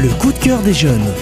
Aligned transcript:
Le 0.00 0.10
coup 0.20 0.32
de 0.32 0.38
cœur 0.38 0.60
des 0.60 0.74
jeunes. 0.74 1.12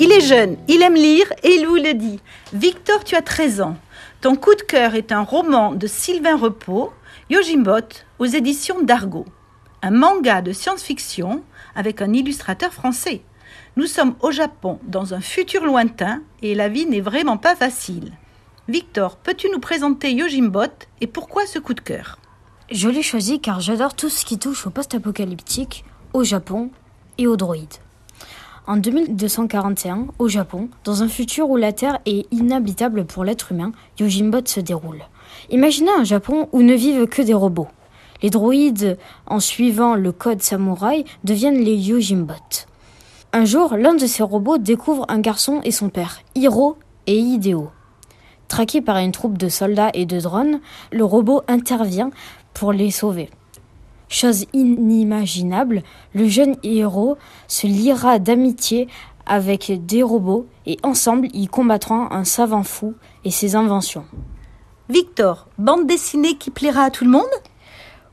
Il 0.00 0.10
est 0.10 0.20
jeune, 0.20 0.56
il 0.66 0.82
aime 0.82 0.96
lire 0.96 1.32
et 1.44 1.50
il 1.54 1.64
vous 1.64 1.76
le 1.76 1.94
dit. 1.94 2.18
Victor, 2.52 3.04
tu 3.04 3.14
as 3.14 3.22
13 3.22 3.60
ans. 3.60 3.76
Ton 4.20 4.34
coup 4.34 4.56
de 4.56 4.62
cœur 4.62 4.96
est 4.96 5.12
un 5.12 5.22
roman 5.22 5.76
de 5.76 5.86
Sylvain 5.86 6.36
Repos, 6.36 6.92
Yojimbot, 7.30 8.02
aux 8.18 8.26
éditions 8.26 8.82
d'Argo. 8.82 9.24
Un 9.82 9.92
manga 9.92 10.42
de 10.42 10.50
science-fiction 10.50 11.44
avec 11.76 12.02
un 12.02 12.12
illustrateur 12.12 12.72
français. 12.72 13.22
Nous 13.76 13.86
sommes 13.86 14.16
au 14.20 14.32
Japon, 14.32 14.80
dans 14.82 15.14
un 15.14 15.20
futur 15.20 15.64
lointain, 15.64 16.20
et 16.42 16.56
la 16.56 16.68
vie 16.68 16.86
n'est 16.86 17.00
vraiment 17.00 17.36
pas 17.36 17.54
facile. 17.54 18.10
Victor, 18.66 19.18
peux-tu 19.18 19.48
nous 19.52 19.60
présenter 19.60 20.12
Yojimbot 20.12 20.86
et 21.00 21.06
pourquoi 21.06 21.46
ce 21.46 21.60
coup 21.60 21.74
de 21.74 21.80
cœur? 21.80 22.18
Je 22.72 22.88
l'ai 22.88 23.02
choisi 23.02 23.38
car 23.38 23.60
j'adore 23.60 23.94
tout 23.94 24.08
ce 24.08 24.24
qui 24.24 24.40
touche 24.40 24.66
au 24.66 24.70
post-apocalyptique, 24.70 25.84
au 26.12 26.24
Japon 26.24 26.70
et 27.18 27.26
aux 27.26 27.36
droïdes. 27.36 27.78
En 28.66 28.76
2241, 28.76 30.06
au 30.18 30.28
Japon, 30.28 30.68
dans 30.84 31.02
un 31.02 31.08
futur 31.08 31.50
où 31.50 31.56
la 31.56 31.72
Terre 31.72 31.98
est 32.06 32.26
inhabitable 32.32 33.04
pour 33.04 33.24
l'être 33.24 33.50
humain, 33.50 33.72
Yojimbot 33.98 34.46
se 34.46 34.60
déroule. 34.60 35.02
Imaginez 35.50 35.90
un 35.98 36.04
Japon 36.04 36.48
où 36.52 36.62
ne 36.62 36.74
vivent 36.74 37.06
que 37.06 37.22
des 37.22 37.34
robots. 37.34 37.68
Les 38.22 38.30
droïdes, 38.30 38.98
en 39.26 39.40
suivant 39.40 39.96
le 39.96 40.12
code 40.12 40.42
samouraï, 40.42 41.04
deviennent 41.24 41.60
les 41.60 41.74
Yojimbot. 41.74 42.66
Un 43.32 43.44
jour, 43.44 43.76
l'un 43.76 43.94
de 43.94 44.06
ces 44.06 44.22
robots 44.22 44.58
découvre 44.58 45.06
un 45.08 45.18
garçon 45.18 45.60
et 45.64 45.72
son 45.72 45.88
père, 45.88 46.20
Hiro 46.36 46.76
et 47.08 47.18
Hideo. 47.18 47.70
Traqué 48.46 48.80
par 48.80 48.98
une 48.98 49.12
troupe 49.12 49.38
de 49.38 49.48
soldats 49.48 49.90
et 49.94 50.06
de 50.06 50.20
drones, 50.20 50.60
le 50.92 51.04
robot 51.04 51.42
intervient 51.48 52.10
pour 52.54 52.72
les 52.72 52.90
sauver. 52.90 53.30
Chose 54.12 54.44
inimaginable, 54.52 55.82
le 56.12 56.28
jeune 56.28 56.56
héros 56.62 57.16
se 57.48 57.66
liera 57.66 58.18
d'amitié 58.18 58.86
avec 59.24 59.72
des 59.86 60.02
robots 60.02 60.46
et 60.66 60.76
ensemble 60.82 61.28
ils 61.32 61.48
combattront 61.48 62.10
un 62.10 62.24
savant 62.24 62.62
fou 62.62 62.92
et 63.24 63.30
ses 63.30 63.56
inventions. 63.56 64.04
Victor, 64.90 65.48
bande 65.56 65.86
dessinée 65.86 66.34
qui 66.34 66.50
plaira 66.50 66.82
à 66.82 66.90
tout 66.90 67.04
le 67.04 67.10
monde? 67.10 67.22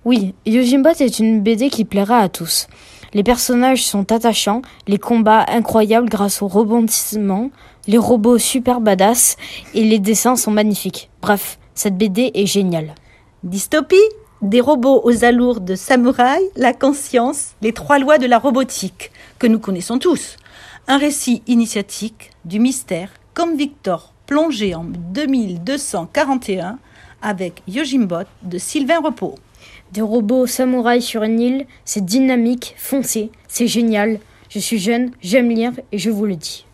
Oui, 0.06 0.36
Yojimbot 0.46 1.02
est 1.02 1.20
une 1.20 1.42
BD 1.42 1.70
qui 1.70 1.84
plaira 1.84 2.20
à 2.20 2.30
tous. 2.30 2.68
Les 3.14 3.23
personnages 3.23 3.86
sont 3.86 4.10
attachants, 4.14 4.62
les 4.88 5.00
combats 5.00 5.44
incroyables 5.50 6.08
grâce 6.08 6.42
aux 6.42 6.48
rebondissements, 6.48 7.50
les 7.88 7.98
robots 7.98 8.38
super 8.38 8.80
badass 8.80 9.36
et 9.73 9.84
les 9.84 10.00
dessins 10.00 10.38
sont 10.38 10.52
magnifiques. 10.52 11.10
Bref, 11.22 11.60
cette 11.76 11.98
BD 11.98 12.32
est 12.36 12.45
géniale. 12.45 12.95
Dystopie? 13.44 13.98
Des 14.42 14.62
robots 14.62 15.02
aux 15.04 15.26
allures 15.26 15.59
de 15.59 15.76
samouraï, 15.76 16.42
la 16.56 16.72
conscience, 16.72 17.56
les 17.62 17.73
trois 17.73 18.00
lois 18.00 18.18
de 18.18 18.26
la 18.26 18.40
robotique, 18.40 19.12
que 19.38 19.48
nous 19.48 19.59
connaissons 19.59 20.00
tous. 20.00 20.38
Un 20.88 20.98
récit 20.98 21.44
initiatique, 21.45 22.32
du 22.45 22.58
mystère, 22.58 23.12
comme 23.34 23.58
Victor, 23.58 24.14
plongé 24.28 24.76
en 24.76 24.86
2241 24.86 26.80
avec 27.22 27.62
Yojimbot 27.67 28.30
de 28.44 28.58
Sylvain 28.58 29.02
Repos. 29.02 29.36
Des 29.92 30.02
robots 30.02 30.48
samouraïs 30.48 31.04
sur 31.04 31.23
une 31.23 31.42
île, 31.42 31.66
c'est 31.84 32.06
dynamique, 32.06 32.76
foncé, 32.78 33.32
c'est 33.50 33.67
génial. 33.67 34.20
Je 34.48 34.60
suis 34.60 34.80
jeune, 34.80 35.12
j'aime 35.22 35.50
lire 35.50 35.73
et 35.92 35.98
je 35.98 36.10
vous 36.10 36.26
le 36.26 36.38
dis. 36.38 36.66